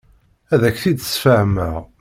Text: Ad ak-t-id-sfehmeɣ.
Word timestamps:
Ad 0.53 0.61
ak-t-id-sfehmeɣ. 0.69 1.75